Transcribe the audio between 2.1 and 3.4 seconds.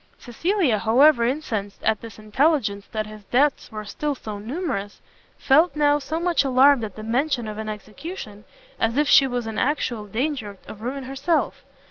intelligence that his